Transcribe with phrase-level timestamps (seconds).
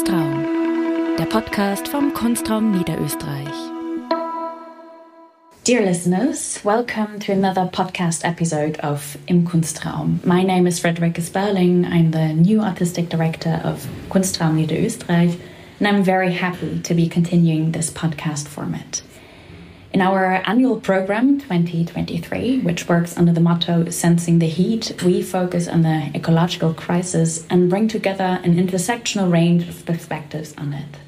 [0.00, 3.52] Kunstraum, der Podcast vom Kunstraum Niederösterreich.
[5.66, 10.24] Dear listeners, welcome to another podcast episode of Im Kunstraum.
[10.24, 11.84] My name is Frederike Sperling.
[11.84, 15.38] I'm the new artistic director of Kunstraum Niederösterreich,
[15.80, 19.02] and I'm very happy to be continuing this podcast format.
[19.92, 25.66] In our annual program 2023, which works under the motto Sensing the Heat, we focus
[25.66, 30.98] on the ecological crisis and bring together an intersectional range of perspectives on it.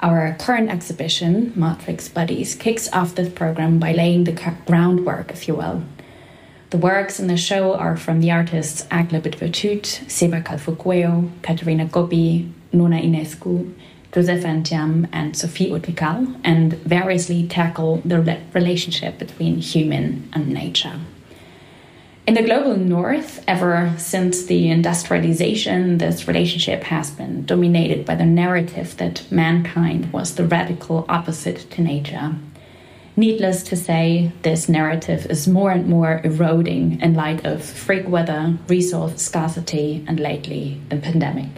[0.00, 5.56] Our current exhibition, Matrix Bodies, kicks off this program by laying the groundwork, if you
[5.56, 5.82] will.
[6.70, 12.52] The works in the show are from the artists Eglė Budvytytė, Seba Calfuqueo, Katerina Gobi,
[12.72, 13.74] Nona Inescu,
[14.16, 20.98] Joseph Antiam and Sophie Utikal, and variously tackle the relationship between human and nature.
[22.26, 28.24] In the global north, ever since the industrialization, this relationship has been dominated by the
[28.24, 32.36] narrative that mankind was the radical opposite to nature.
[33.16, 38.56] Needless to say, this narrative is more and more eroding in light of freak weather,
[38.66, 41.50] resource scarcity, and lately the pandemic.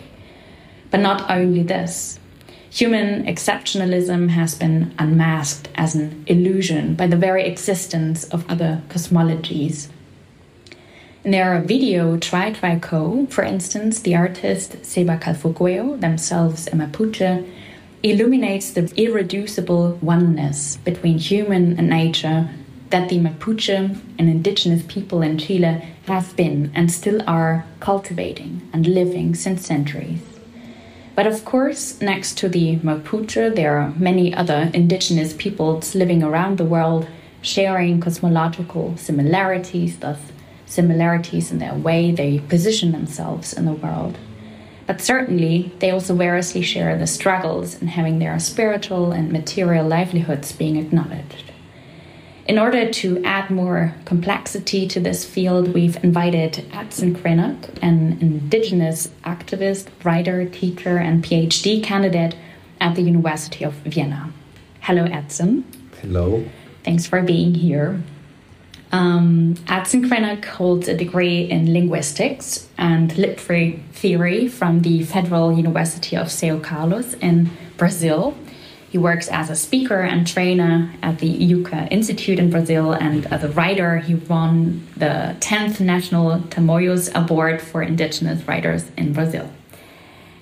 [0.91, 2.19] But not only this,
[2.71, 9.89] Human exceptionalism has been unmasked as an illusion by the very existence of other cosmologies.
[11.25, 17.49] In their video Trayenko, for instance, the artist Seba Calfuqueo, themselves a Mapuche,
[18.03, 22.51] illuminates the irreducible oneness between human and nature
[22.91, 28.87] that the Mapuche, an indigenous people in Chile, have been and still are cultivating and
[28.87, 30.28] living since centuries.
[31.19, 36.59] But of course, next to the Mapuche, there are many other indigenous peoples living around
[36.59, 37.09] the world
[37.43, 40.21] sharing cosmological similarities, thus,
[40.67, 44.17] similarities in their way they position themselves in the world.
[44.87, 50.53] But certainly, they also variously share the struggles in having their spiritual and material livelihoods
[50.53, 51.48] being acknowledged.
[52.49, 59.09] In order to add more complexity to this field, we've invited Edson Krenak, an indigenous
[59.23, 62.35] activist, writer, teacher, and PhD candidate
[62.81, 64.33] at the University of Vienna.
[64.81, 65.63] Hello, Edson.
[66.01, 66.43] Hello.
[66.85, 68.03] Thanks for being here.
[68.93, 76.17] Um, Edson Krenak holds a degree in linguistics and lit theory from the Federal University
[76.17, 78.35] of São Carlos in Brazil
[78.91, 83.45] he works as a speaker and trainer at the UKA Institute in Brazil, and as
[83.45, 89.51] a writer, he won the 10th National Tamoios Award for Indigenous Writers in Brazil.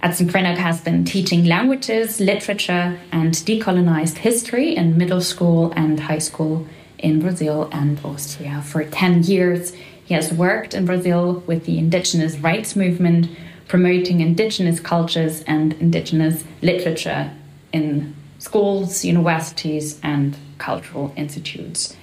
[0.00, 6.18] Edson Krenak has been teaching languages, literature, and decolonized history in middle school and high
[6.18, 6.66] school
[6.98, 8.62] in Brazil and Austria.
[8.62, 9.72] For 10 years,
[10.04, 13.28] he has worked in Brazil with the indigenous rights movement,
[13.66, 17.32] promoting indigenous cultures and indigenous literature
[17.72, 18.14] in
[18.46, 21.96] schools, universities, and cultural institutes.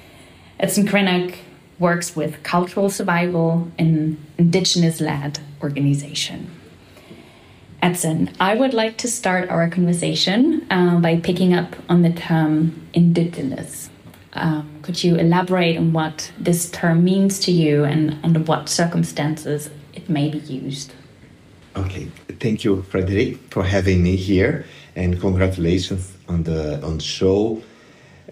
[0.60, 1.38] Edson Krenak
[1.80, 6.40] works with cultural survival in indigenous led organization.
[7.82, 12.56] Edson, I would like to start our conversation uh, by picking up on the term
[12.94, 13.90] indigenous.
[14.34, 19.70] Um, could you elaborate on what this term means to you and under what circumstances
[19.94, 20.92] it may be used?
[21.76, 22.06] Okay,
[22.44, 24.66] thank you, Frederic, for having me here,
[24.96, 27.62] and congratulations on the on the show.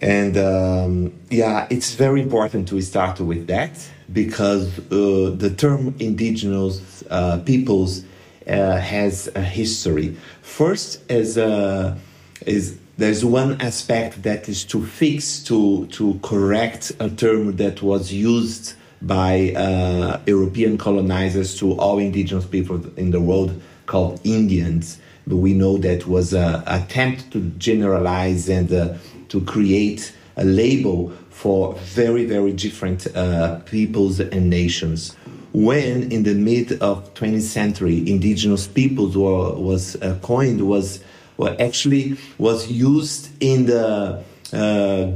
[0.02, 3.72] And um, yeah, it's very important to start with that
[4.12, 8.03] because uh, the term indigenous uh, peoples
[8.47, 10.18] uh, has a history.
[10.41, 11.97] First, as a,
[12.46, 18.12] is there's one aspect that is to fix to to correct a term that was
[18.12, 25.53] used by uh, European colonizers to all indigenous people in the world called Indians we
[25.53, 28.95] know that was an attempt to generalize and uh,
[29.29, 35.15] to create a label for very, very different uh, peoples and nations.
[35.53, 41.03] When in the mid of 20th century, indigenous peoples were, was uh, coined, was
[41.38, 45.12] well, actually was used in the uh,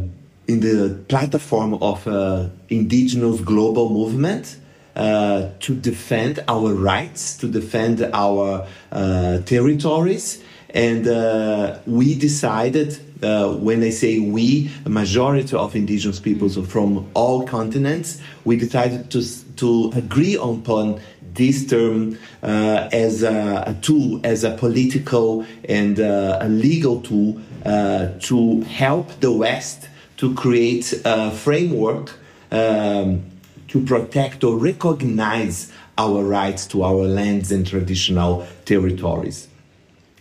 [0.47, 4.57] in the platform of uh, indigenous global movement
[4.95, 10.41] uh, to defend our rights, to defend our uh, territories.
[10.69, 17.09] And uh, we decided, uh, when I say we, a majority of indigenous peoples from
[17.13, 19.23] all continents, we decided to,
[19.57, 21.01] to agree upon
[21.33, 28.61] this term uh, as a, a, tool, as a political and a legal tool to
[28.61, 32.17] help the West to create a framework
[32.51, 33.25] um,
[33.75, 39.49] to protect or recognize our rights to our lands and traditional territories.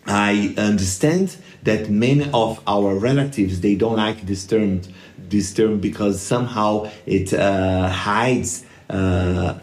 [0.06, 4.82] I understand that many of our relatives they don't like this term,
[5.28, 9.54] this term because somehow it uh, hides uh,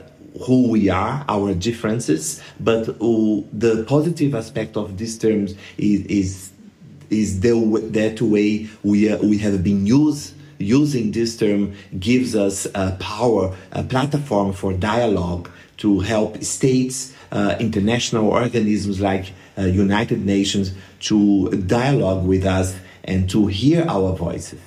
[0.47, 2.41] who we are, our differences.
[2.61, 2.93] But uh,
[3.51, 6.51] the positive aspect of these terms is is,
[7.09, 7.53] is the,
[7.91, 13.55] that way we uh, we have been used using this term gives us a power,
[13.71, 21.49] a platform for dialogue to help states, uh, international organisms like uh, United Nations to
[21.49, 24.59] dialogue with us and to hear our voices.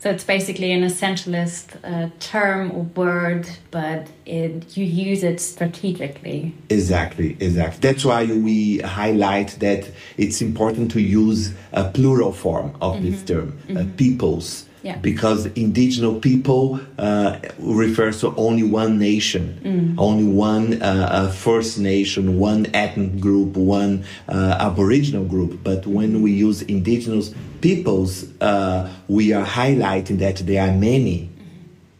[0.00, 6.54] So it's basically an essentialist uh, term or word, but it, you use it strategically.
[6.70, 7.80] Exactly, exactly.
[7.80, 13.10] That's why we highlight that it's important to use a plural form of mm -hmm.
[13.10, 13.76] this term, mm -hmm.
[13.76, 13.96] uh, mm-hmm.
[13.96, 14.96] peoples yeah.
[14.96, 19.94] Because indigenous people uh, refers to only one nation, mm.
[19.98, 25.62] only one uh, uh, First Nation, one ethnic group, one uh, Aboriginal group.
[25.62, 31.28] But when we use indigenous peoples, uh, we are highlighting that there are many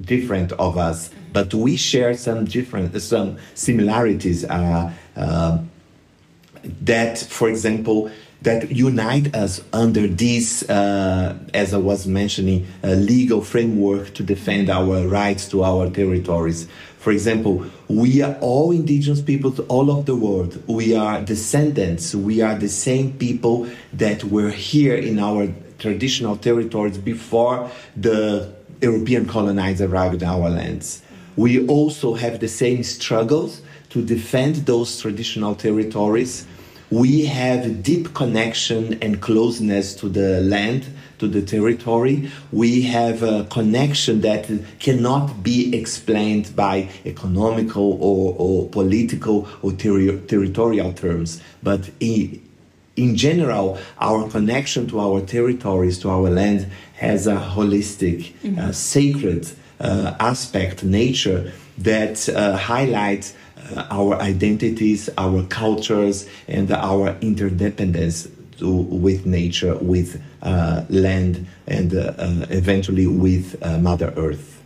[0.01, 4.45] different of us, but we share some different, some similarities.
[4.45, 4.93] Uh,
[6.63, 8.11] that, for example,
[8.43, 15.07] that unite us under this, uh, as I was mentioning, legal framework to defend our
[15.07, 16.67] rights to our territories.
[16.99, 20.63] For example, we are all indigenous peoples all over the world.
[20.67, 22.15] We are descendants.
[22.15, 25.49] We are the same people that were here in our
[25.79, 28.53] traditional territories before the
[28.83, 31.03] European colonizers arrived in our lands.
[31.37, 36.47] We also have the same struggles to defend those traditional territories
[36.91, 40.87] we have a deep connection and closeness to the land,
[41.19, 42.31] to the territory.
[42.51, 44.51] We have a connection that
[44.81, 51.41] cannot be explained by economical or, or political or territorial terms.
[51.63, 52.43] But in,
[52.97, 58.59] in general, our connection to our territories, to our land, has a holistic, mm-hmm.
[58.59, 59.49] uh, sacred
[59.79, 63.35] uh, aspect, nature that uh, highlights
[63.77, 68.29] uh, our identities, our cultures, and our interdependence
[68.59, 74.63] to, with nature, with uh, land, and uh, uh eventually with uh, Mother Earth.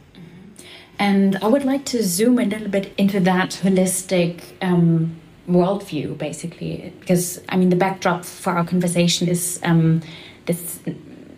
[0.98, 5.16] And I would like to zoom a little bit into that holistic um,
[5.48, 10.02] worldview, basically, because I mean, the backdrop for our conversation is um,
[10.46, 10.80] this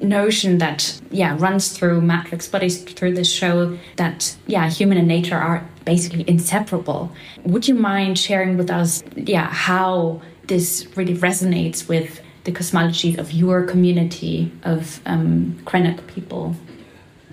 [0.00, 5.36] notion that yeah runs through Matrix Bodies through this show that yeah human and nature
[5.36, 7.12] are basically inseparable.
[7.44, 13.32] Would you mind sharing with us yeah how this really resonates with the cosmologies of
[13.32, 16.54] your community of um, Krenak people?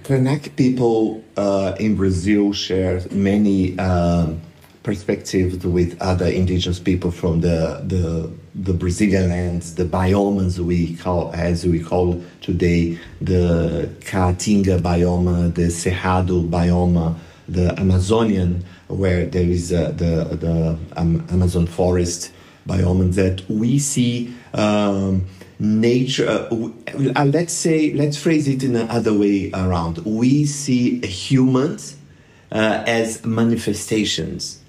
[0.03, 4.41] Krenak people uh, in Brazil share many um,
[4.83, 11.31] perspectives with other indigenous people from the, the, the Brazilian lands, the biomes we call,
[11.33, 17.17] as we call today, the Caatinga biome, the Cerrado biome,
[17.47, 22.31] the Amazonian, where there is uh, the, the um, Amazon forest
[22.67, 25.25] biome, that we see um,
[25.57, 26.29] nature.
[26.29, 26.69] Uh,
[27.15, 29.97] uh, let's say, let's phrase it in another way around.
[29.99, 31.97] We see humans
[32.51, 34.59] uh, as manifestations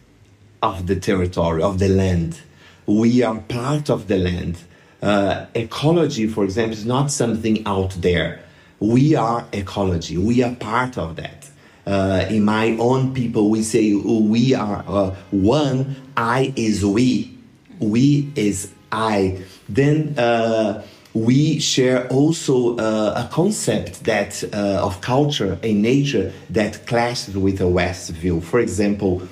[0.62, 2.40] of the territory, of the land.
[2.86, 4.58] We are part of the land.
[5.02, 8.42] Uh, ecology, for example, is not something out there.
[8.80, 10.18] We are ecology.
[10.18, 11.48] We are part of that.
[11.86, 15.96] Uh, in my own people, we say we are uh, one.
[16.16, 17.36] I is we.
[17.78, 19.42] We is I.
[19.68, 26.86] Then uh, we share also uh, a concept that uh, of culture and nature that
[26.86, 28.40] clashes with a West view.
[28.40, 29.22] For example,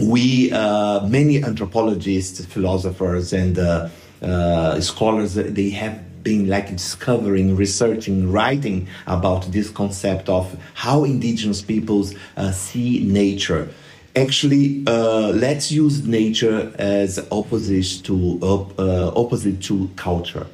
[0.00, 3.88] we uh, many anthropologists, philosophers, and uh,
[4.22, 11.62] uh, scholars they have been like discovering, researching, writing about this concept of how indigenous
[11.62, 13.68] peoples uh, see nature.
[14.16, 20.46] Actually, uh, let's use nature as opposite to uh, opposite to culture.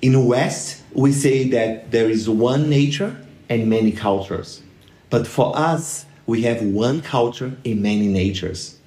[0.00, 3.16] In the West, we say that there is one nature
[3.48, 4.62] and many cultures,
[5.10, 8.78] but for us we have one culture in many natures.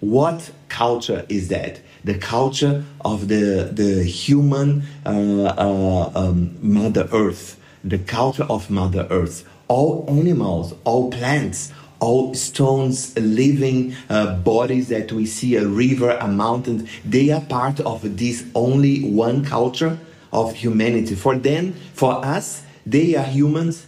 [0.00, 1.80] What culture is that?
[2.04, 9.06] The culture of the, the human uh, uh, um, Mother Earth, the culture of Mother
[9.10, 9.46] Earth.
[9.66, 16.28] All animals, all plants, all stones, living uh, bodies that we see, a river, a
[16.28, 19.98] mountain, they are part of this only one culture
[20.32, 21.14] of humanity.
[21.14, 23.86] For them, for us, they are humans,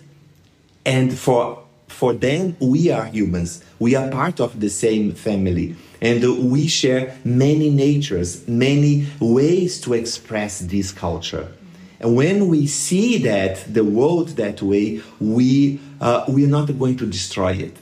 [0.84, 1.62] and for
[2.00, 3.62] for them, we are humans.
[3.78, 5.76] We are part of the same family.
[6.00, 11.52] And we share many natures, many ways to express this culture.
[12.00, 16.96] And when we see that, the world that way, we, uh, we are not going
[16.96, 17.76] to destroy it.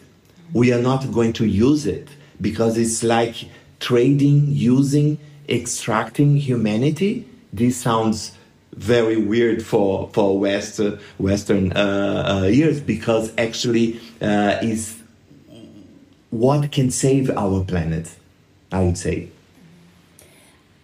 [0.52, 2.08] We are not going to use it
[2.40, 3.36] because it's like
[3.78, 7.28] trading, using, extracting humanity.
[7.52, 8.32] This sounds
[8.78, 10.80] very weird for for West
[11.18, 15.00] Western uh, uh, ears because actually uh, is
[16.30, 18.14] what can save our planet.
[18.70, 19.28] I would say.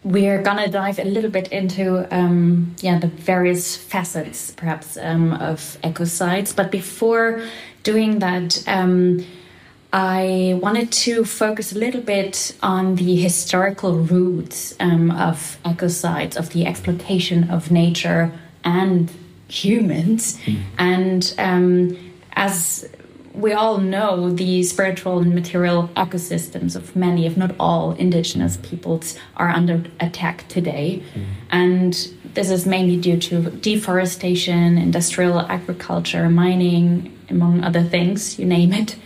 [0.02, 5.78] We're gonna dive a little bit into um, yeah the various facets perhaps um, of
[5.82, 7.42] ecocides, but before
[7.82, 8.62] doing that.
[8.66, 9.24] Um,
[9.96, 16.50] I wanted to focus a little bit on the historical roots um, of ecocides, of
[16.50, 18.32] the exploitation of nature
[18.64, 19.08] and
[19.46, 20.36] humans.
[20.46, 20.62] Mm.
[20.78, 22.90] And um, as
[23.34, 29.18] we all know, the spiritual and material ecosystems of many, if not all, indigenous peoples
[29.36, 31.02] are under attack today.
[31.14, 31.24] Mm.
[31.50, 38.72] And this is mainly due to deforestation, industrial agriculture, mining, among other things, you name
[38.72, 38.96] it.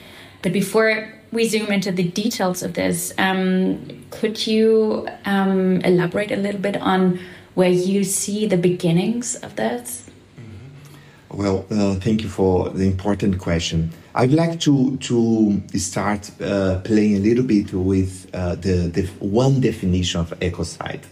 [0.42, 6.36] But before we zoom into the details of this, um, could you um, elaborate a
[6.36, 7.18] little bit on
[7.54, 10.08] where you see the beginnings of this?
[10.38, 11.38] Mm-hmm.
[11.38, 13.92] Well, uh, thank you for the important question.
[14.14, 19.60] I'd like to to start uh, playing a little bit with uh, the, the one
[19.60, 21.04] definition of ecocide.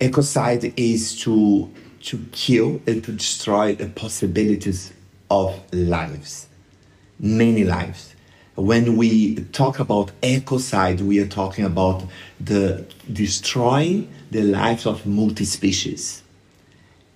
[0.00, 1.70] Ecocide is to
[2.04, 4.92] to kill and to destroy the possibilities
[5.30, 6.48] of lives,
[7.18, 8.14] many lives
[8.56, 12.04] when we talk about ecocide, we are talking about
[12.40, 16.22] the destroying the lives of multi-species.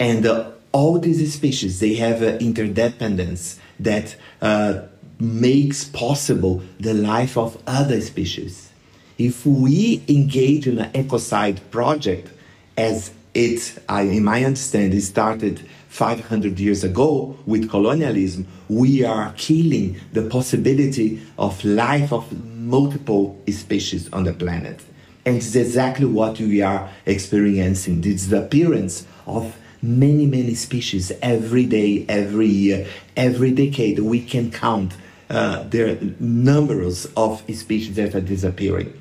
[0.00, 4.82] And uh, all these species, they have interdependence that uh,
[5.20, 8.70] makes possible the life of other species.
[9.18, 12.30] If we engage in an ecocide project,
[12.76, 20.00] as it, I, in my understanding, started 500 years ago with colonialism, we are killing
[20.12, 24.80] the possibility of life of multiple species on the planet.
[25.24, 32.06] And it's exactly what we are experiencing the disappearance of many, many species every day,
[32.08, 33.98] every year, every decade.
[33.98, 34.94] We can count
[35.30, 38.92] uh, there are numbers of species that are disappearing.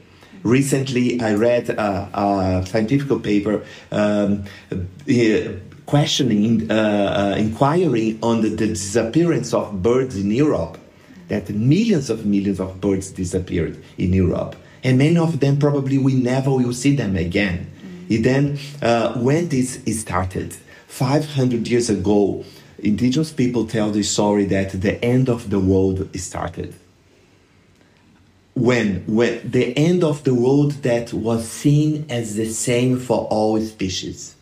[0.44, 4.46] Recently, I read a, a scientific paper um,
[5.86, 10.78] questioning, uh, uh, inquiring on the, the, disappearance of birds in Europe,
[11.30, 14.56] that millions of millions of birds disappeared in Europe.
[14.84, 17.70] And many of them probably we never will see them again.
[18.10, 18.24] Mm.
[18.24, 20.56] Then, uh, when this started,
[20.88, 22.46] 500 years ago,
[22.80, 26.74] indigenous people tell the story that the end of the world started.
[28.54, 33.62] When, when the end of the world that was seen as the same for all
[33.62, 34.36] species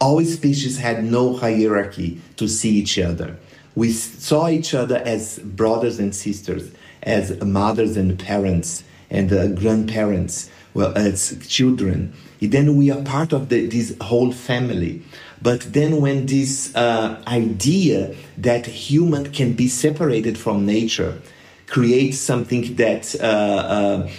[0.00, 3.36] all species had no hierarchy to see each other.
[3.74, 6.70] We saw each other as brothers and sisters,
[7.02, 12.12] as mothers and parents and uh, grandparents, well, as children.
[12.40, 15.02] Then we are part of the, this whole family.
[15.42, 21.20] But then when this uh, idea that human can be separated from nature,
[21.66, 24.10] creates something that uh, uh,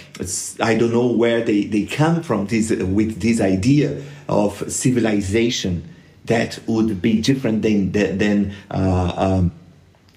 [0.60, 5.88] I don't know where they, they come from this with this idea of civilization
[6.26, 9.52] that would be different than than uh, um,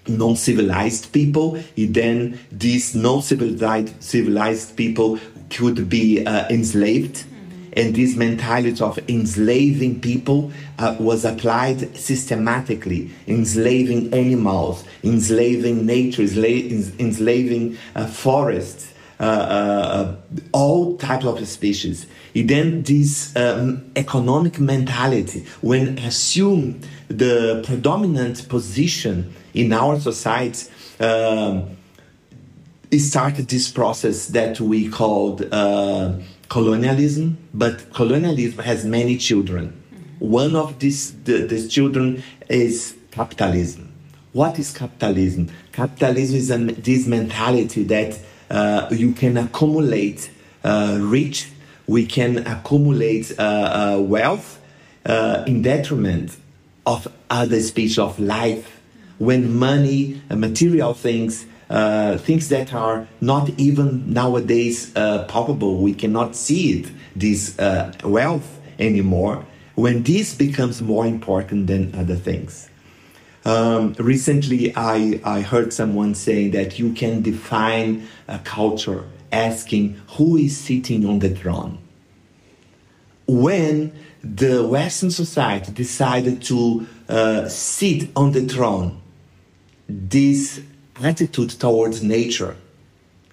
[0.08, 1.62] non-civilized people.
[1.78, 7.26] Then these non-civilized civilized people could be uh, enslaved
[7.74, 17.78] and this mentality of enslaving people uh, was applied systematically, enslaving animals, enslaving nature, enslaving
[17.96, 18.90] uh, forests.
[19.20, 20.16] Uh, uh,
[20.52, 22.08] all types of species.
[22.34, 31.78] And then this um, economic mentality, when assumed the predominant position in our society, um,
[32.98, 36.14] started this process that we called uh,
[36.52, 39.72] colonialism, but colonialism has many children.
[40.20, 43.90] One of these, the, children is capitalism.
[44.34, 45.50] What is capitalism?
[45.72, 50.30] Capitalism is this mentality that uh, you can accumulate
[50.66, 51.50] uh, rich,
[51.88, 54.60] we can accumulate uh, uh wealth
[55.06, 56.36] uh, in detriment
[56.86, 58.82] of other species of life.
[59.20, 65.78] When money, material things uh, things that are not even nowadays uh, palpable.
[65.78, 72.18] We cannot see it, this uh, wealth anymore, when this becomes more important than other
[72.18, 72.70] things.
[73.46, 80.38] Um, recently, I, I heard someone saying that you can define a culture asking who
[80.38, 81.80] is sitting on the throne.
[83.28, 89.02] When the Western society decided to uh, sit on the throne,
[89.88, 90.62] this
[91.02, 92.56] attitude towards nature,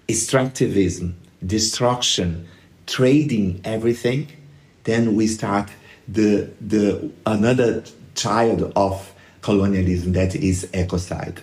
[0.08, 2.48] extractivism, destruction,
[2.86, 4.28] trading everything,
[4.84, 5.70] then we start
[6.06, 7.84] the, the another
[8.14, 9.12] child of
[9.42, 11.40] colonialism that is ecocide.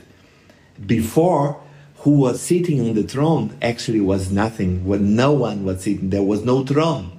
[0.86, 1.62] Before,
[1.98, 4.86] who was sitting on the throne actually was nothing.
[4.86, 7.14] When no one was sitting, there was no throne.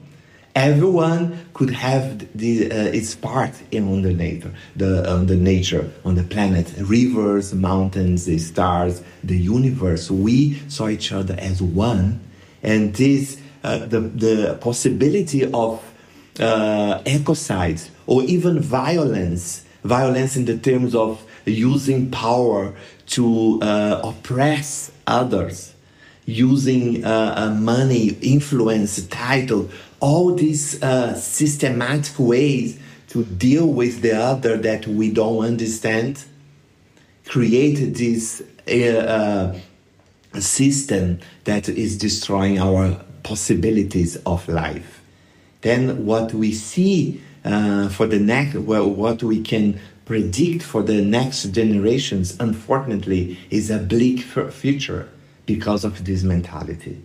[0.56, 5.92] Everyone could have the, uh, its part in on the nature, the on the nature,
[6.02, 10.10] on the planet, rivers, mountains, the stars, the universe.
[10.10, 12.20] We saw each other as one,
[12.62, 15.84] and this uh, the the possibility of
[16.40, 22.74] uh, ecocide or even violence violence in the terms of using power
[23.06, 25.74] to uh, oppress others,
[26.26, 32.78] using uh, uh, money, influence, title, all these uh, systematic ways
[33.08, 36.24] to deal with the other that we don't understand,
[37.24, 38.42] created this
[40.40, 45.00] system that is destroying our possibilities of life.
[45.62, 51.00] Then what we see uh, for the next, well, what we can predict for the
[51.00, 55.08] next generations, unfortunately, is a bleak future
[55.46, 57.02] because of this mentality.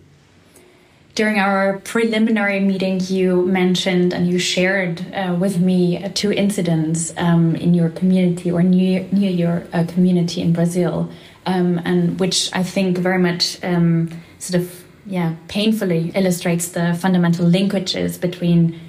[1.14, 7.12] During our preliminary meeting, you mentioned and you shared uh, with me uh, two incidents
[7.18, 11.10] um, in your community or near, near your uh, community in Brazil,
[11.44, 14.08] um, and which I think very much um,
[14.38, 18.80] sort of yeah painfully illustrates the fundamental linkages between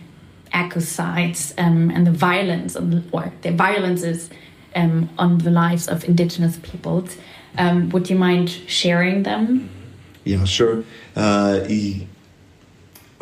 [0.53, 4.29] ecocides um, and the violence or the violences
[4.75, 7.17] um, on the lives of indigenous peoples.
[7.57, 9.69] Um, would you mind sharing them?
[10.23, 10.83] Yeah, sure.
[11.15, 11.59] Uh,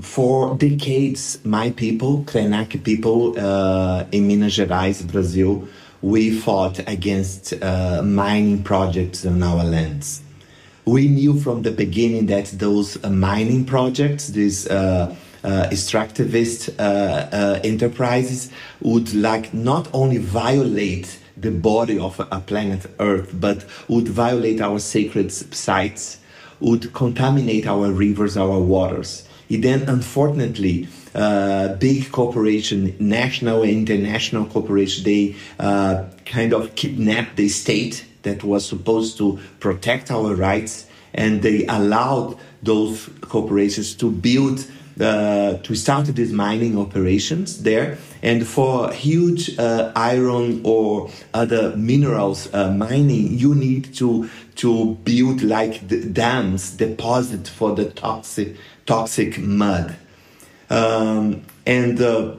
[0.01, 5.67] for decades, my people, Krenak people uh, in Minas Gerais, Brazil,
[6.01, 10.21] we fought against uh, mining projects on our lands.
[10.85, 16.81] We knew from the beginning that those uh, mining projects, these uh, uh, extractivist uh,
[16.81, 18.51] uh, enterprises
[18.81, 24.79] would like not only violate the body of a planet Earth, but would violate our
[24.79, 26.19] sacred sites,
[26.59, 29.27] would contaminate our rivers, our waters.
[29.49, 37.35] It then, unfortunately, uh, big corporation, national and international corporation, they uh, kind of kidnapped
[37.35, 44.09] the state that was supposed to protect our rights, and they allowed those corporations to
[44.09, 44.65] build
[44.99, 47.97] uh, to start these mining operations there.
[48.23, 55.41] And for huge uh, iron or other minerals uh, mining, you need to to build
[55.41, 58.55] like dams, deposit for the toxic
[58.85, 59.95] toxic mud.
[60.69, 62.35] Um, and uh,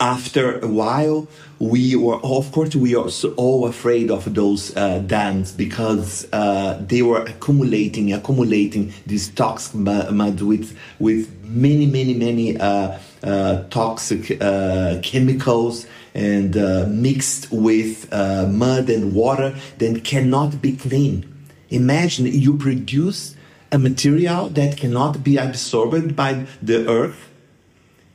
[0.00, 1.26] after a while,
[1.58, 7.00] we were, of course, we are all afraid of those uh, dams because uh, they
[7.02, 14.98] were accumulating, accumulating this toxic mud with with many, many, many uh, uh toxic uh,
[15.02, 21.24] chemicals and uh, mixed with mud and water, then cannot be clean.
[21.70, 23.34] Imagine you produce
[23.72, 27.28] a material that cannot be absorbed by the earth,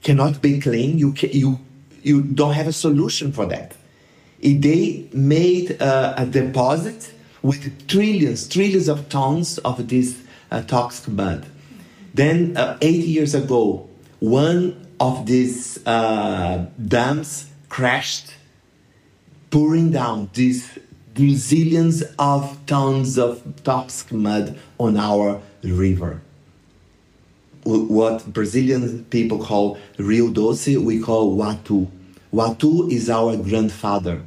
[0.03, 0.97] cannot be clean.
[0.97, 1.59] You can, you
[2.03, 3.75] you don't have a solution for that.
[4.41, 11.45] They made uh, a deposit with trillions, trillions of tons of this uh, toxic mud.
[12.13, 13.87] Then, uh, eight years ago,
[14.19, 18.33] one of these uh, dams crashed,
[19.49, 20.77] pouring down these
[21.15, 26.21] zillions of tons of toxic mud on our river
[27.63, 31.89] what Brazilian people call Rio Doce, we call Watu.
[32.33, 34.21] Watu is our grandfather.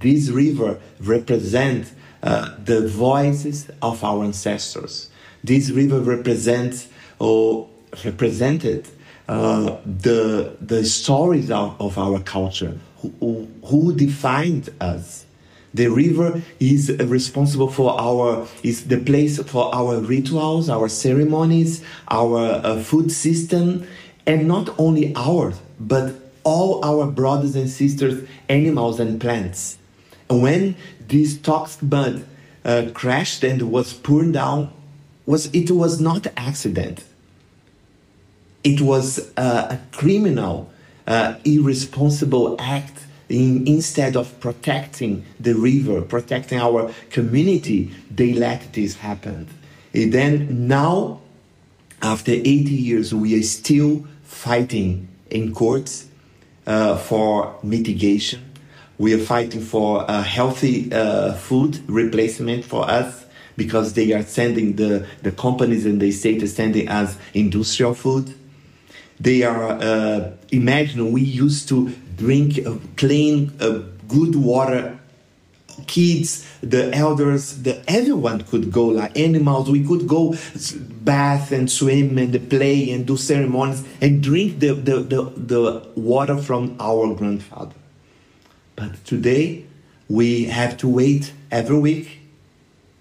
[0.00, 5.10] This river represents uh, the voices of our ancestors.
[5.42, 6.88] This river represents
[7.18, 7.68] or
[8.04, 8.88] represented
[9.28, 15.23] uh, the the stories of, of our culture, who, who defined us
[15.74, 22.38] the river is responsible for our, is the place for our rituals, our ceremonies, our
[22.64, 23.84] uh, food system,
[24.24, 29.76] and not only ours, but all our brothers and sisters, animals and plants.
[30.30, 30.76] And when
[31.08, 32.24] this toxic mud
[32.64, 34.72] uh, crashed and was poured down,
[35.26, 37.02] was it was not accident.
[38.62, 40.70] It was uh, a criminal,
[41.06, 48.96] uh, irresponsible act in, instead of protecting the river, protecting our community, they let this
[48.96, 49.48] happen.
[49.94, 51.20] And then now,
[52.02, 56.06] after 80 years, we are still fighting in courts
[56.66, 58.52] uh, for mitigation.
[58.98, 63.24] We are fighting for a healthy uh, food replacement for us
[63.56, 68.34] because they are sending the, the companies and the state are sending us industrial food.
[69.20, 72.58] They are, uh, imagine we used to drink
[72.96, 74.98] clean, uh, good water.
[75.88, 79.68] Kids, the elders, the everyone could go like animals.
[79.68, 80.36] We could go
[81.02, 86.38] bath and swim and play and do ceremonies and drink the, the, the, the water
[86.38, 87.74] from our grandfather.
[88.76, 89.66] But today
[90.08, 92.20] we have to wait every week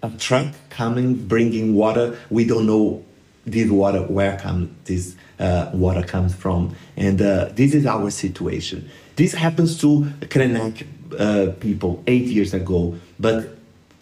[0.04, 2.19] a truck coming bringing water.
[2.30, 3.04] We don't know
[3.45, 8.89] this water where come this uh, water comes from, and uh, this is our situation.
[9.15, 10.88] This happens to Krenak
[11.19, 13.47] uh, people eight years ago, but a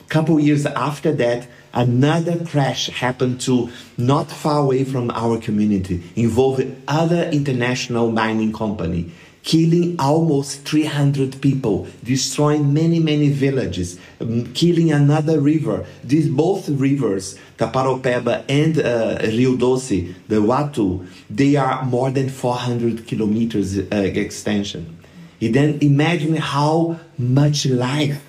[0.08, 6.82] couple years after that, another crash happened to not far away from our community, involving
[6.88, 9.12] other international mining company,
[9.44, 15.86] killing almost 300 people, destroying many, many villages, um, killing another river.
[16.06, 23.08] These both rivers, Paraopeba and uh, Rio Doce, the Watu, they are more than 400
[23.08, 24.98] kilometers uh, extension.
[25.42, 28.24] You then imagine how much life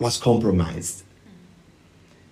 [0.00, 1.04] was compromised.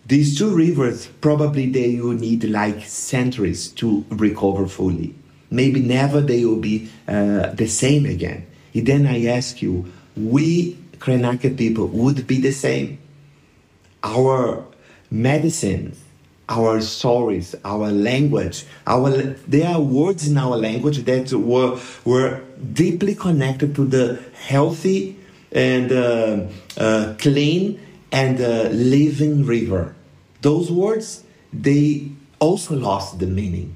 [0.06, 5.14] These two rivers probably they will need like centuries to recover fully.
[5.50, 8.44] Maybe never they will be uh, the same again.
[8.74, 9.86] And then I ask you,
[10.16, 12.98] we Krenaka people would be the same.
[14.02, 14.64] Our
[15.12, 16.02] medicines,
[16.48, 19.10] our stories, our language, our
[19.48, 25.16] there are words in our language that were were deeply connected to the healthy
[25.52, 27.80] and uh, uh, clean
[28.12, 29.94] and uh, living river.
[30.42, 33.74] Those words they also lost the meaning.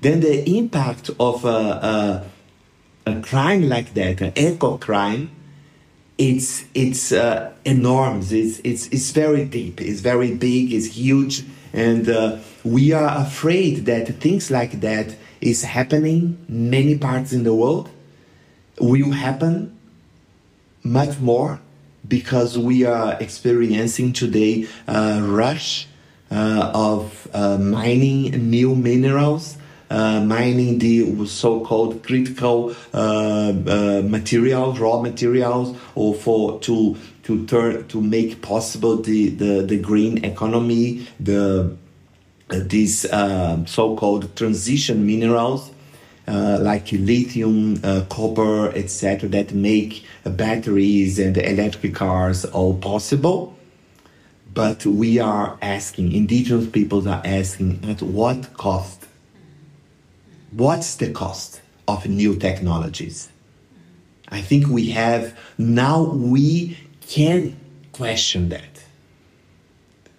[0.00, 2.26] Then the impact of a,
[3.06, 5.30] a, a crime like that, an eco crime,
[6.18, 8.32] it's it's uh, enormous.
[8.32, 9.80] It's, it's it's very deep.
[9.80, 10.72] It's very big.
[10.72, 17.32] It's huge, and uh, we are afraid that things like that is happening many parts
[17.32, 17.90] in the world.
[18.80, 19.76] Will happen
[20.82, 21.60] much more
[22.06, 25.86] because we are experiencing today a rush
[26.30, 29.56] uh, of uh, mining new minerals
[30.24, 38.00] mining the so-called critical uh, uh, materials, raw materials, or for to to turn to
[38.00, 41.76] make possible the the, the green economy, the
[42.48, 43.08] these
[43.66, 45.70] so-called transition minerals.
[46.28, 53.56] Uh, like lithium, uh, copper, etc., that make uh, batteries and electric cars all possible.
[54.54, 59.01] But we are asking, indigenous peoples are asking, at what cost?
[60.52, 63.30] What's the cost of new technologies?
[64.28, 67.56] I think we have now we can
[67.92, 68.84] question that.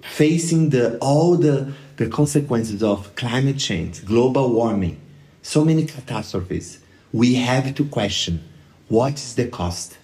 [0.01, 4.99] Facing the all the, the consequences of climate change, global warming,
[5.41, 6.79] so many catastrophes,
[7.11, 8.43] we have to question
[8.89, 9.97] what is the cost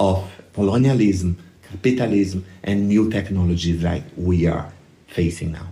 [0.00, 1.38] of colonialism,
[1.70, 4.72] capitalism, and new technologies like we are
[5.06, 5.68] facing now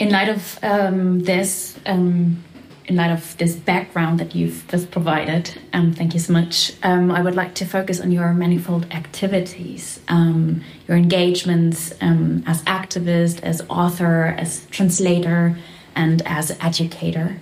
[0.00, 2.42] in light of um, this, um,
[2.86, 6.72] in light of this background that you've just provided, um, thank you so much.
[6.82, 12.62] Um, I would like to focus on your manifold activities, um, your engagements um, as
[12.62, 15.58] activist, as author, as translator,
[15.94, 17.38] and as educator.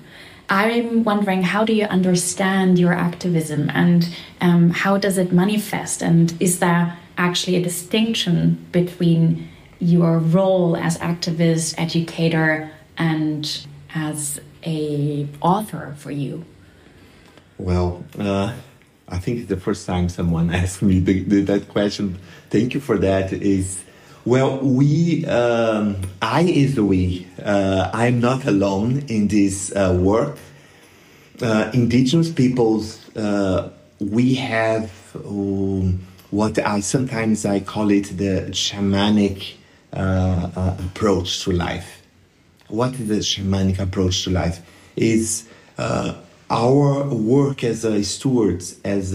[0.50, 4.08] I'm wondering how do you understand your activism and
[4.40, 6.02] how does it manifest?
[6.02, 15.28] And is there actually a distinction between your role as activist, educator, and as a
[15.40, 16.44] author for you?
[17.58, 18.54] Well, uh,
[19.08, 22.18] I think it's the first time someone asked me the, the, that question.
[22.50, 23.32] Thank you for that.
[23.32, 23.82] Is
[24.24, 27.26] well, we, um, I is we.
[27.42, 30.36] Uh, I'm not alone in this uh, work.
[31.40, 39.54] Uh, indigenous peoples, uh, we have um, what I sometimes I call it the shamanic
[39.92, 42.02] uh, uh, approach to life.
[42.68, 44.60] What is the shamanic approach to life?
[44.96, 45.48] Is
[45.78, 46.14] uh,
[46.50, 49.12] our work as a stewards, as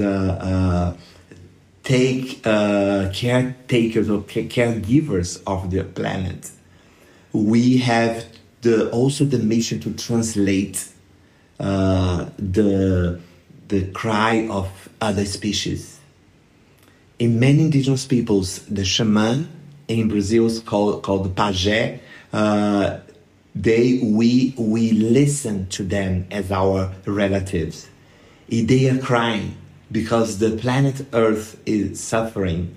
[1.83, 6.49] take caretakers or caregivers of the planet.
[7.33, 8.25] We have
[8.61, 10.87] the also the mission to translate
[11.59, 13.19] uh, the
[13.67, 15.99] the cry of other species.
[17.19, 19.47] In many indigenous peoples, the shaman
[19.99, 21.99] in Brazil called, called pajé.
[22.31, 22.99] Uh,
[23.55, 27.87] they we we listen to them as our relatives.
[28.47, 29.55] If They are crying
[29.91, 32.75] because the planet Earth is suffering.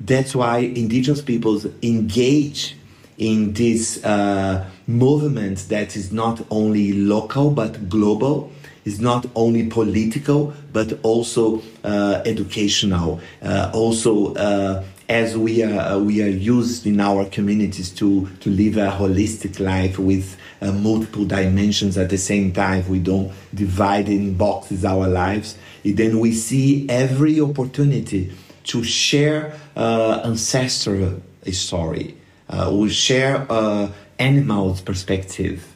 [0.00, 2.76] That's why indigenous peoples engage
[3.16, 8.52] in this uh, movement that is not only local but global
[8.84, 15.98] is not only political but also uh, educational uh, also uh, as we are uh,
[15.98, 21.24] we are used in our communities to to live a holistic life with uh, multiple
[21.24, 26.86] dimensions at the same time we don't divide in boxes our lives then we see
[26.90, 28.30] every opportunity
[28.64, 32.14] to share ancestral story
[32.48, 35.74] uh, we share uh, animals' perspective.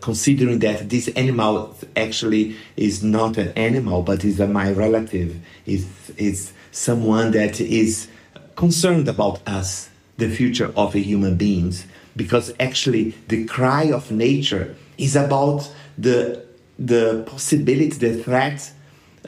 [0.00, 5.86] considering that this animal actually is not an animal but is a, my relative, is
[6.16, 8.08] is someone that is
[8.56, 15.14] concerned about us, the future of human beings, because actually the cry of nature is
[15.14, 16.44] about the
[16.78, 18.72] the possibility, the threat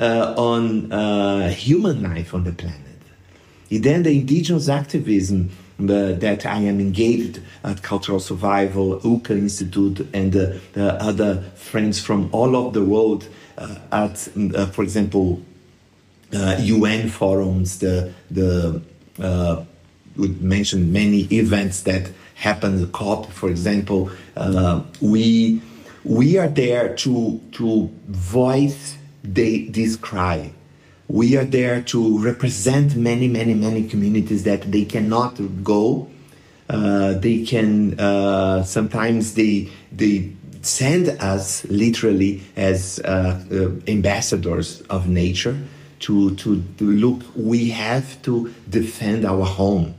[0.00, 2.80] uh, on uh, human life on the planet.
[3.70, 10.32] And then the indigenous activism that I am engaged at Cultural Survival, UKA Institute, and
[10.32, 10.60] the
[11.00, 13.28] other friends from all over the world
[13.58, 15.42] uh, at, uh, for example,
[16.60, 18.82] UN uh, forums, the, the
[19.20, 19.64] uh,
[20.16, 24.10] we mentioned many events that happen, The COP, for example.
[24.36, 25.60] Uh, we,
[26.04, 30.52] we are there to, to voice the, this cry
[31.08, 36.08] we are there to represent many, many, many communities that they cannot go.
[36.68, 43.38] Uh, they can uh, sometimes they they send us literally as uh
[43.86, 45.58] ambassadors of nature
[46.04, 47.22] to, to look.
[47.34, 49.94] We have to defend our home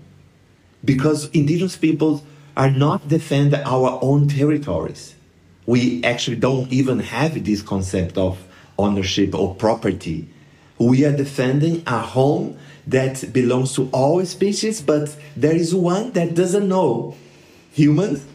[0.83, 2.21] because indigenous peoples
[2.55, 5.15] are not defend our own territories.
[5.65, 8.41] We actually don't even have this concept of
[8.77, 10.29] ownership or property
[10.77, 16.35] we are defending a home that belongs to all species, but there is one that
[16.35, 17.15] doesn't know.
[17.73, 18.25] Humans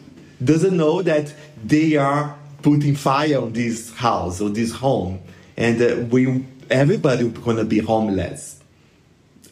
[0.42, 5.20] doesn't know that they are putting fire on this house or this home,
[5.56, 8.60] and uh, we everybody gonna be homeless,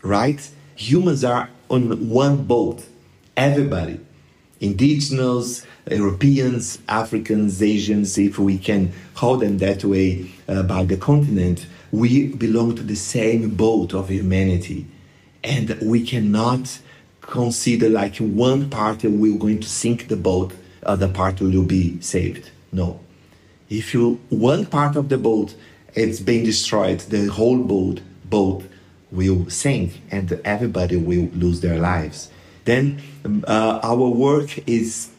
[0.02, 0.48] right?
[0.76, 2.86] Humans are on one boat.
[3.36, 4.00] Everybody,
[4.60, 11.66] indigenous, Europeans, Africans, Asians, if we can call them that way uh, by the continent
[11.90, 14.86] we belong to the same boat of humanity
[15.42, 16.78] and we cannot
[17.20, 20.52] consider like one party will going to sink the boat
[20.82, 23.00] other part will be saved no
[23.68, 25.54] if you one part of the boat
[25.94, 27.00] it's being destroyed.
[27.00, 28.64] The whole boat boat
[29.10, 32.30] will sink and everybody will lose their lives.
[32.64, 33.00] Then
[33.46, 35.10] uh, our work is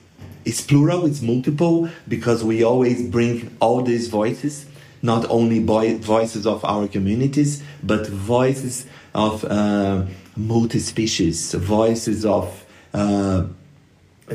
[0.46, 4.66] is plural it's multiple because we always bring all these voices
[5.02, 10.06] not only voices of our communities, but voices of uh,
[10.36, 13.46] multi-species, voices of uh,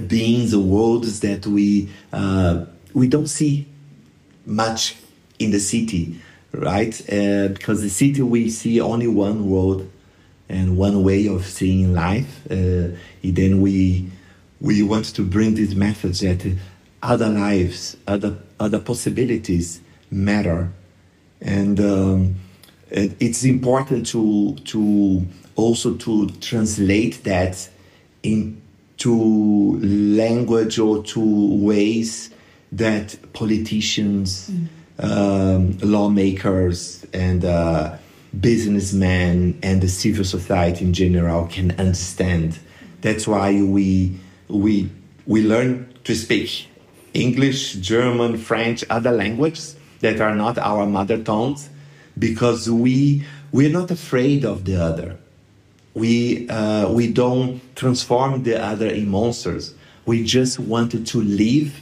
[0.07, 3.67] beings or worlds that we uh, we don't see
[4.47, 4.97] much
[5.39, 6.21] in the city,
[6.53, 7.01] right?
[7.13, 9.91] Uh, because the city we see only one road
[10.49, 12.47] and one way of seeing life.
[12.51, 12.89] Uh,
[13.23, 14.11] then we
[14.61, 16.57] we want to bring this message that
[17.03, 20.73] other lives, other other possibilities matter,
[21.41, 22.37] and um,
[22.91, 27.69] it's important to to also to translate that
[28.23, 32.31] into language or to ways
[32.73, 34.67] that politicians, mm.
[34.99, 37.97] Um, lawmakers, and uh,
[38.39, 42.59] businessmen and the civil society in general can understand.
[43.01, 44.91] That's why we we
[45.27, 46.69] we learn to speak
[47.13, 51.71] English, German, French, other languages that are not our mother tongues
[52.19, 55.17] because we we're not afraid of the other.
[55.95, 59.75] We uh, we don't transform the other in monsters.
[60.07, 61.81] We just wanted to live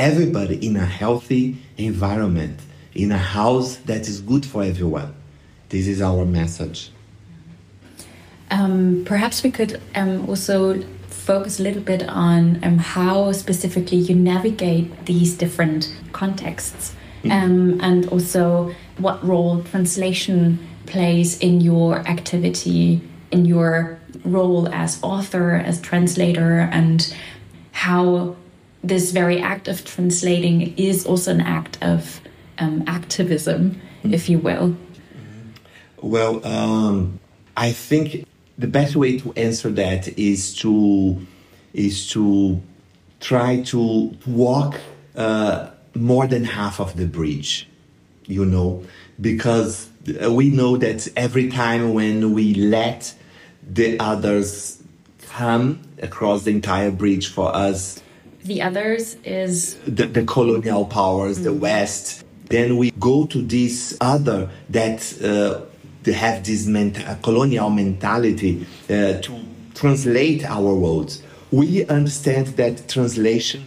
[0.00, 2.58] everybody in a healthy environment,
[2.94, 5.14] in a house that is good for everyone.
[5.68, 6.90] This is our message.
[8.50, 14.14] Um, perhaps we could um, also focus a little bit on um, how specifically you
[14.14, 23.44] navigate these different contexts um, and also what role translation plays in your activity, in
[23.44, 27.14] your role as author, as translator, and
[27.72, 28.34] how
[28.82, 32.20] this very act of translating is also an act of
[32.58, 34.76] um, activism, if you will?
[36.02, 37.20] Well, um,
[37.56, 38.26] I think
[38.58, 41.26] the best way to answer that is to
[41.72, 42.60] is to
[43.20, 44.80] try to walk
[45.14, 47.68] uh, more than half of the bridge,
[48.26, 48.84] you know,
[49.20, 49.88] because
[50.28, 53.14] we know that every time when we let
[53.62, 54.82] the others
[55.26, 58.02] come across the entire bridge for us,
[58.44, 61.44] the others is the, the colonial powers, mm-hmm.
[61.44, 62.24] the West.
[62.46, 65.64] Then we go to this other that uh,
[66.02, 69.40] they have this menta- colonial mentality uh, to
[69.74, 71.22] translate our words.
[71.52, 73.64] We understand that translation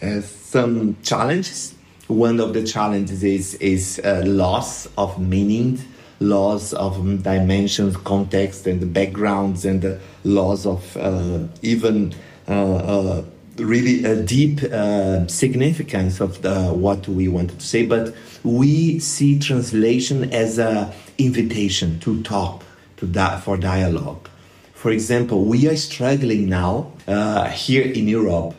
[0.00, 1.74] has some challenges.
[2.08, 5.78] One of the challenges is, is uh, loss of meaning,
[6.20, 12.14] loss of dimensions, context, and the backgrounds, and the loss of uh, even
[12.48, 13.24] uh, uh,
[13.58, 17.86] really a deep uh, significance of the, what we wanted to say.
[17.86, 22.64] But we see translation as an invitation to talk,
[22.98, 24.28] to that for dialogue.
[24.74, 28.54] For example, we are struggling now uh, here in Europe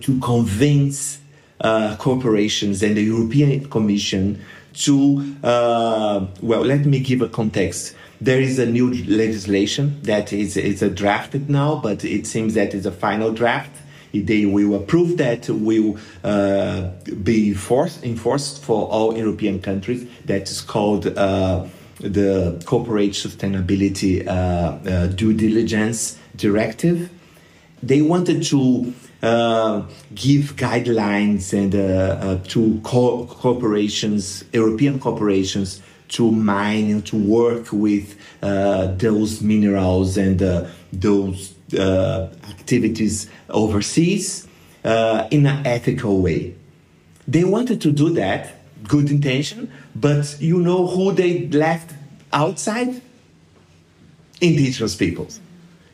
[0.00, 1.20] to convince
[1.60, 4.42] uh, corporations and the European Commission
[4.74, 7.94] to, uh, well, let me give a context.
[8.20, 12.74] There is a new legislation that is, is a drafted now, but it seems that
[12.74, 13.70] it's a final draft.
[14.20, 16.90] They will approve that will uh,
[17.22, 20.06] be forced, enforced for all European countries.
[20.26, 21.66] That is called uh,
[21.98, 27.10] the Corporate Sustainability uh, uh, Due Diligence Directive.
[27.82, 29.82] They wanted to uh,
[30.14, 38.16] give guidelines and uh, to co- corporations, European corporations, to mine and to work with
[38.42, 44.46] uh, those minerals and uh, those uh, activities overseas
[44.84, 46.54] uh, in an ethical way.
[47.26, 48.54] They wanted to do that
[48.86, 51.94] good intention, but you know who they left
[52.32, 53.00] outside?
[54.40, 55.40] Indigenous peoples.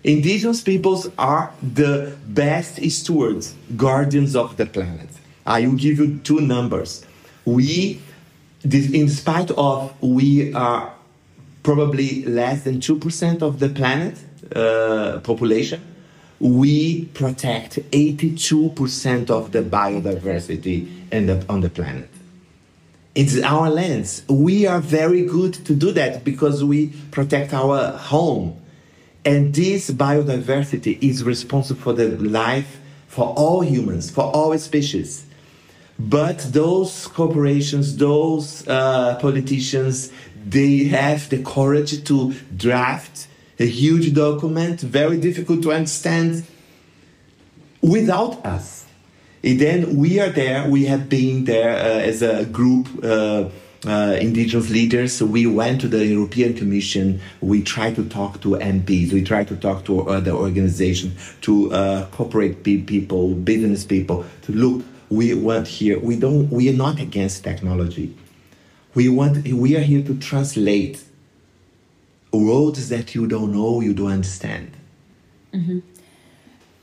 [0.02, 5.08] Indigenous peoples are the best stewards, guardians of the planet.
[5.46, 7.04] I will give you two numbers.
[7.44, 8.00] We,
[8.64, 10.92] in spite of we are
[11.62, 14.18] probably less than 2% of the planet
[14.54, 15.82] uh, population,
[16.38, 20.88] we protect 82% of the biodiversity
[21.26, 22.08] the, on the planet
[23.14, 24.22] it's our lands.
[24.28, 28.56] We are very good to do that because we protect our home.
[29.24, 35.26] And this biodiversity is responsible for the life for all humans, for all species.
[36.08, 40.10] But those corporations, those uh, politicians,
[40.44, 46.44] they have the courage to draft a huge document, very difficult to understand,
[47.82, 48.80] without us
[49.42, 50.68] and then we are there.
[50.68, 52.88] We have been there uh, as a group.
[53.02, 53.48] Uh,
[53.86, 55.16] uh, indigenous leaders.
[55.16, 57.18] So we went to the European Commission.
[57.40, 59.10] We tried to talk to MPs.
[59.10, 64.26] We tried to talk to other organizations, to uh, corporate people, business people.
[64.42, 65.98] To look, we want here.
[65.98, 66.48] We don't.
[66.50, 68.16] We are not against technology.
[68.94, 69.46] We want.
[69.46, 71.04] We are here to translate
[72.32, 74.72] words that you don't know, you don't understand.
[75.52, 75.80] Mm-hmm.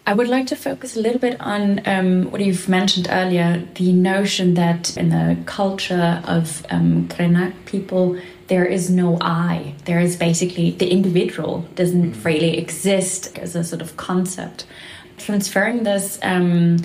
[0.05, 3.91] I would like to focus a little bit on um, what you've mentioned earlier the
[3.91, 9.75] notion that in the culture of um, Krenak people, there is no I.
[9.83, 12.23] There is basically the individual doesn't mm-hmm.
[12.23, 14.65] really exist as a sort of concept.
[15.17, 16.77] Transferring this um,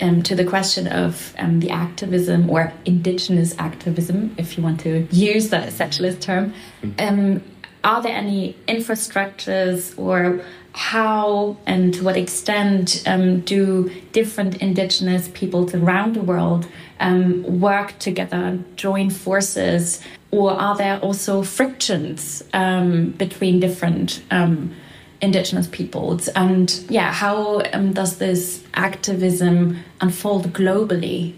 [0.00, 5.06] um, to the question of um, the activism or indigenous activism, if you want to
[5.10, 7.00] use that essentialist term, mm-hmm.
[7.00, 7.42] um,
[7.82, 15.74] are there any infrastructures or how and to what extent um, do different indigenous peoples
[15.74, 16.66] around the world
[17.00, 24.74] um, work together, join forces, or are there also frictions um, between different um,
[25.20, 26.28] indigenous peoples?
[26.28, 31.34] And yeah, how um, does this activism unfold globally?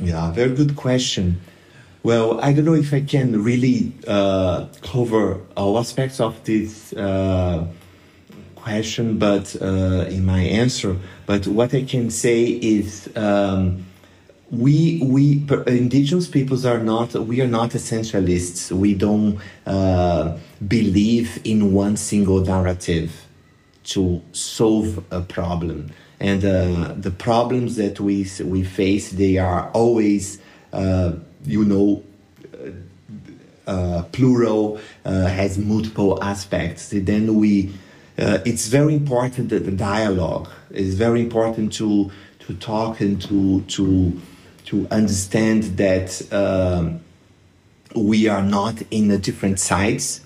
[0.00, 1.40] Yeah, very good question.
[2.02, 6.92] Well, I don't know if I can really uh, cover all aspects of this.
[6.92, 7.66] Uh,
[8.64, 10.96] question, but uh, in my answer.
[11.26, 13.10] But what I can say is.
[13.14, 13.84] Um,
[14.56, 18.70] we we indigenous peoples are not we are not essentialists.
[18.70, 23.26] We don't uh, believe in one single narrative
[23.84, 25.90] to solve a problem.
[26.20, 30.38] And uh, the problems that we we face they are always
[30.72, 31.12] uh,
[31.44, 32.02] you know
[33.66, 36.90] uh, plural uh, has multiple aspects.
[36.92, 37.74] Then we
[38.18, 43.62] uh, it's very important that the dialogue is very important to to talk and to
[43.62, 44.20] to
[44.74, 47.00] to understand that um,
[47.94, 50.20] we are not in the different sides.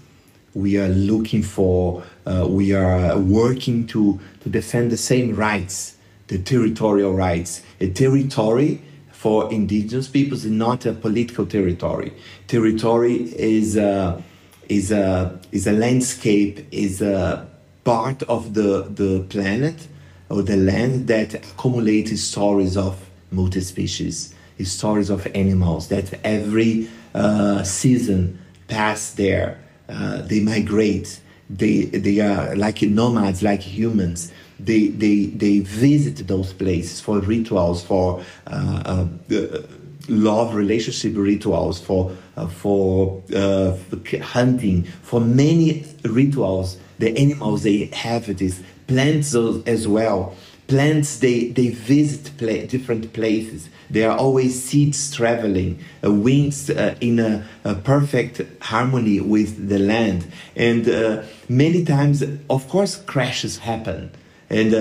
[0.55, 5.97] We are looking for, uh, we are working to, to defend the same rights,
[6.29, 7.63] the territorial rights.
[7.81, 8.81] A territory
[9.13, 12.13] for indigenous peoples is not a political territory.
[12.47, 14.23] Territory is a,
[14.69, 17.47] is a, is a landscape, is a
[17.85, 19.89] part of the, the planet
[20.31, 24.35] or the land that accumulates stories of multi-species,
[24.65, 28.39] stories of animals that every uh, season
[28.69, 29.59] pass there.
[29.89, 31.21] Uh, they migrate.
[31.49, 34.33] They, they are like nomads, like humans.
[34.61, 39.63] They, they, they visit those places for rituals, for uh, uh
[40.09, 43.77] love relationship rituals, for, uh, for uh,
[44.23, 46.79] hunting, for many rituals.
[46.99, 50.35] The animals, they have these plants as well.
[50.69, 53.69] Plants, they, they visit pla- different places.
[53.91, 59.79] There are always seeds traveling, uh, wings uh, in a, a, perfect harmony with the
[59.79, 60.31] land.
[60.55, 64.11] And uh, many times, of course, crashes happen
[64.51, 64.79] and uh,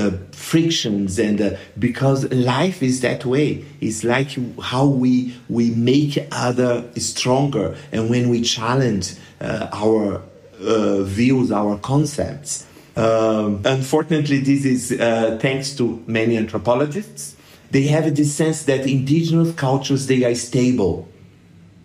[0.00, 6.16] uh, frictions and uh, because life is that way it's like how we we make
[6.30, 10.22] other stronger and when we challenge our
[10.60, 12.66] views our concepts
[13.00, 17.36] um, unfortunately, this is uh, thanks to many anthropologists.
[17.70, 21.08] They have this sense that indigenous cultures they are stable,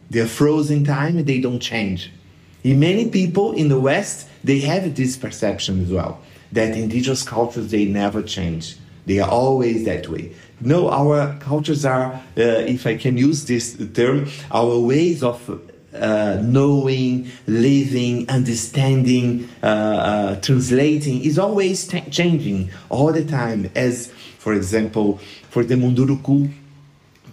[0.09, 2.11] they are frozen time and they don't change.
[2.63, 6.19] In many people in the West, they have this perception as well
[6.51, 8.77] that indigenous cultures they never change.
[9.05, 10.33] They are always that way.
[10.59, 15.61] No, our cultures are, uh, if I can use this term, our ways of
[15.99, 23.69] uh, knowing, living, understanding, uh, uh, translating is always t- changing all the time.
[23.75, 25.19] As, for example,
[25.49, 26.51] for the Munduruku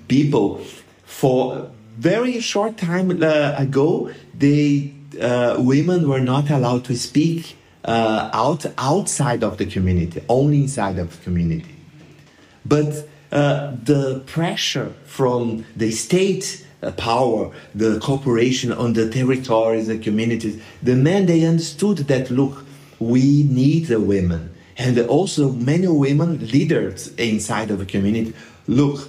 [0.08, 0.58] people,
[1.04, 7.56] for a very short time uh, ago, they uh, women were not allowed to speak
[7.84, 11.76] uh, out outside of the community, only inside of the community.
[12.64, 20.60] But the pressure from the state power, the cooperation on the territories the communities.
[20.82, 22.64] The men, they understood that, look,
[22.98, 24.52] we need the women.
[24.76, 28.34] And also many women leaders inside of the community.
[28.66, 29.08] Look,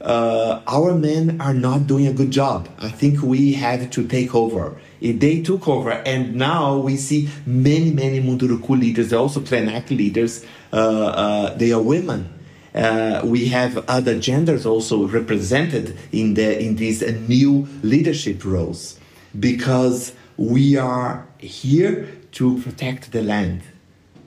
[0.00, 2.68] uh, our men are not doing a good job.
[2.78, 4.76] I think we have to take over.
[5.00, 10.76] They took over, and now we see many, many Munduruku leaders, also Krenak leaders, uh,
[10.76, 12.28] uh, they are women
[12.74, 18.98] uh, we have other genders also represented in the in these new leadership roles
[19.38, 23.62] because we are here to protect the land.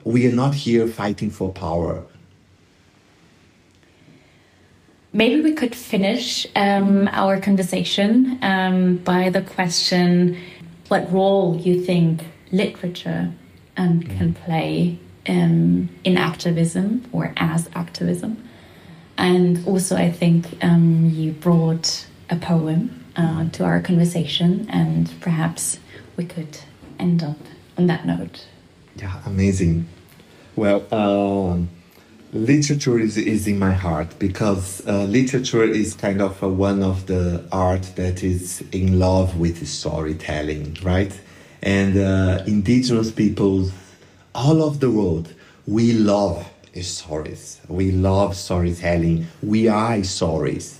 [0.04, 2.04] We are not here fighting for power.
[5.12, 10.36] Maybe we could finish um, our conversation um, by the question
[10.88, 13.32] what role you think literature
[13.76, 18.42] um, can play um, in activism or as activism.
[19.18, 25.78] And also, I think um, you brought a poem uh, to our conversation, and perhaps
[26.16, 26.58] we could
[26.98, 27.38] end up
[27.78, 28.46] on that note.
[28.96, 29.86] Yeah, amazing.
[30.54, 31.70] Well, um,
[32.32, 37.46] literature is, is in my heart because uh, literature is kind of one of the
[37.52, 41.18] art that is in love with storytelling, right?
[41.62, 43.72] And uh, indigenous peoples
[44.36, 45.32] all of the world,
[45.66, 46.46] we love
[46.82, 47.58] stories.
[47.68, 49.26] We love storytelling.
[49.42, 50.78] We are stories.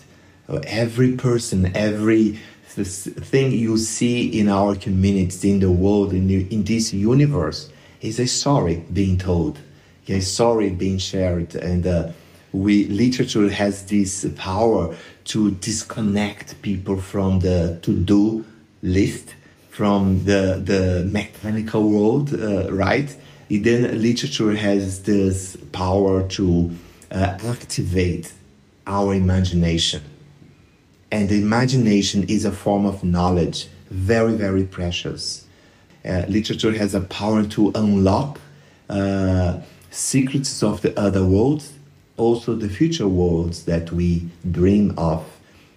[0.65, 6.65] Every person, every thing you see in our communities, in the world, in, the, in
[6.65, 7.71] this universe,
[8.03, 9.59] is a story being told,
[10.07, 12.11] a story being shared, and uh,
[12.53, 14.95] we literature has this power
[15.25, 18.45] to disconnect people from the to-do
[18.83, 19.35] list,
[19.71, 23.17] from the the mechanical world, uh, right?
[23.49, 26.71] Then literature has this power to
[27.11, 28.33] uh, activate
[28.87, 30.03] our imagination.
[31.13, 35.47] And the imagination is a form of knowledge, very, very precious.
[36.05, 38.41] Uh, literature has a power to unlock
[38.89, 41.73] uh, secrets of the other worlds,
[42.17, 45.25] also the future worlds that we dream of,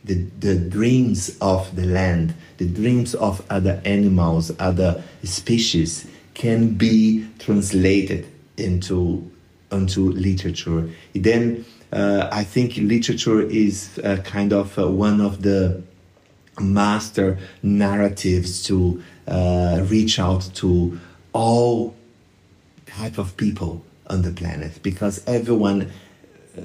[0.04, 6.08] the, the dreams of the land, the dreams of other animals, other species
[6.40, 8.26] can be translated
[8.56, 9.30] into
[9.72, 10.90] into literature.
[11.14, 15.84] Then uh, I think literature is uh, kind of uh, one of the
[16.60, 20.98] master narratives to uh, reach out to
[21.34, 21.94] all
[22.86, 25.92] type of people on the planet because everyone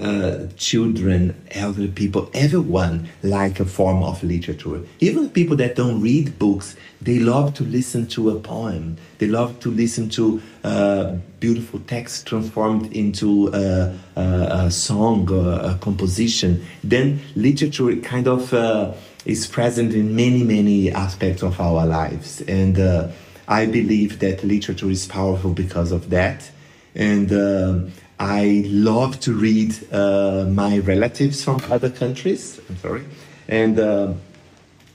[0.00, 4.80] uh, children, elderly people, everyone like a form of literature.
[5.00, 8.96] Even people that don't read books, they love to listen to a poem.
[9.18, 15.60] They love to listen to uh, beautiful text transformed into a, a, a song or
[15.60, 16.64] a composition.
[16.82, 18.94] Then literature kind of uh,
[19.26, 22.40] is present in many, many aspects of our lives.
[22.42, 23.08] And uh,
[23.46, 26.50] I believe that literature is powerful because of that.
[26.94, 32.60] And um, I love to read uh, my relatives from other countries.
[32.68, 33.04] I'm sorry,
[33.48, 34.14] and uh,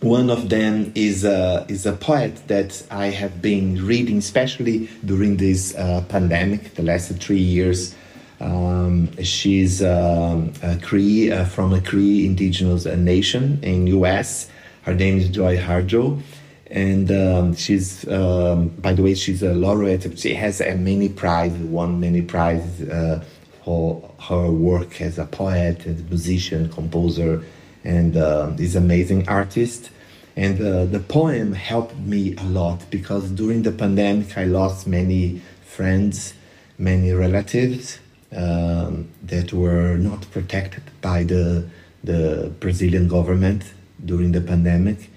[0.02, 5.38] one of them is a, is a poet that I have been reading, especially during
[5.38, 7.96] this uh, pandemic, the last three years.
[8.40, 14.50] Um, she's um, a Cree uh, from a Cree indigenous nation in U.S.
[14.84, 16.22] Her name is Joy Harjo
[16.70, 20.20] and um, she's um, by the way she's a laureate.
[20.20, 23.24] She has a many prizes won many prizes uh,
[23.64, 27.44] for her work as a poet as a musician composer
[27.84, 29.90] and uh, is amazing artist.
[30.36, 35.42] And uh, the poem helped me a lot because during the pandemic i lost many
[35.66, 36.34] friends
[36.78, 38.00] many relatives
[38.32, 41.68] um, that were not protected by the
[42.04, 43.74] the brazilian government
[44.06, 45.10] during the pandemic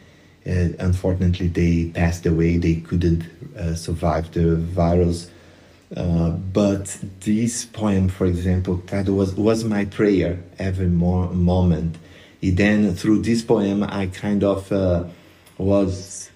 [0.47, 2.59] uh, unfortunately, they passed away.
[2.59, 3.25] They couldn't
[3.57, 5.31] uh, survive the virus.
[5.97, 11.97] Uh, but this poem, for example, that was was my prayer every mo- moment.
[12.41, 15.05] And then through this poem, I kind of uh,
[15.59, 16.31] was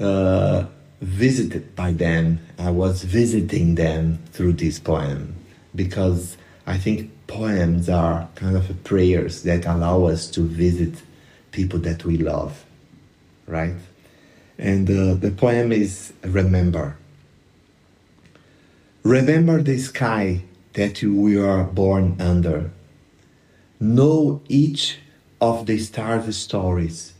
[0.00, 0.64] uh,
[1.00, 2.40] visited by them.
[2.58, 5.36] I was visiting them through this poem
[5.74, 6.36] because
[6.66, 11.02] I think poems are kind of prayers that allow us to visit
[11.52, 12.65] people that we love
[13.46, 13.74] right?
[14.58, 16.96] And uh, the poem is Remember.
[19.02, 20.42] Remember the sky
[20.72, 22.70] that we are born under.
[23.78, 24.98] Know each
[25.40, 27.12] of the stars' stories.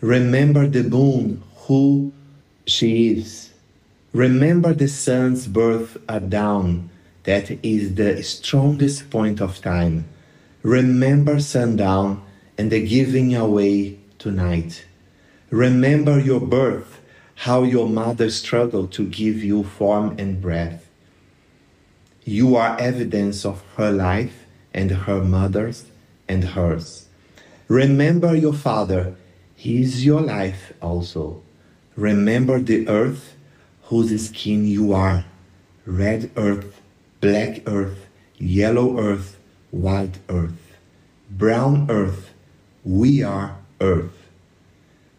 [0.00, 2.12] Remember the moon, who
[2.66, 3.50] she is.
[4.12, 6.90] Remember the sun's birth at dawn,
[7.24, 10.06] that is the strongest point of time.
[10.62, 12.22] Remember sundown
[12.56, 14.84] and the giving away tonight.
[15.50, 17.00] Remember your birth,
[17.34, 20.88] how your mother struggled to give you form and breath.
[22.24, 25.86] You are evidence of her life and her mother's
[26.28, 27.06] and hers.
[27.66, 29.16] Remember your father,
[29.56, 31.42] he is your life also.
[31.96, 33.34] Remember the earth
[33.84, 35.24] whose skin you are
[35.84, 36.80] red earth,
[37.20, 38.06] black earth,
[38.38, 39.36] yellow earth,
[39.72, 40.76] white earth,
[41.28, 42.30] brown earth.
[42.84, 44.19] We are earth.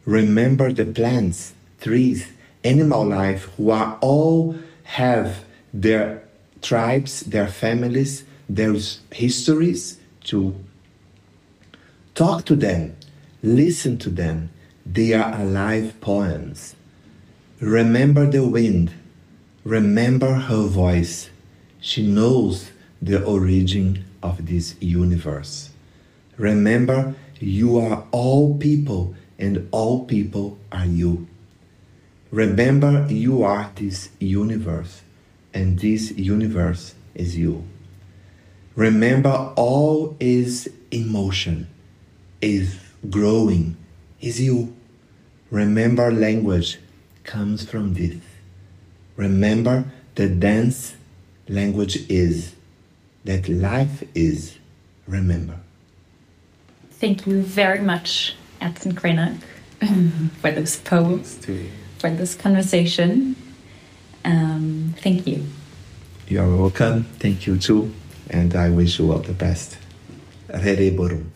[0.06, 2.28] Remember the plants, trees,
[2.64, 6.24] animal life who are all have their
[6.62, 8.76] tribes, their families, their
[9.12, 10.56] histories to
[12.16, 12.96] talk to them,
[13.42, 14.50] listen to them.
[14.86, 16.76] They are alive poems.
[17.60, 18.92] Remember the wind.
[19.64, 21.30] Remember her voice.
[21.80, 22.72] She knows
[23.02, 25.70] the origin of this universe.
[26.38, 31.28] Remember, you are all people and all people are you.
[32.30, 35.02] Remember, you are this universe,
[35.54, 37.66] and this universe is you.
[38.76, 41.68] Remember, all is emotion,
[42.40, 42.80] is
[43.10, 43.76] growing,
[44.22, 44.74] is you.
[45.50, 46.80] Remember, language
[47.24, 48.18] comes from this.
[49.18, 50.96] Remember, the dance
[51.50, 52.54] language is,
[53.26, 54.58] that life is.
[55.08, 55.58] Remember.
[56.92, 59.38] Thank you very much Edson Krenak
[60.42, 61.40] for this poems,
[61.98, 63.36] for this conversation.
[64.24, 65.46] Um, thank you.
[66.28, 67.04] You are welcome.
[67.20, 67.92] Thank you too.
[68.30, 69.78] And I wish you all the best.
[70.48, 71.32] Rere Borum.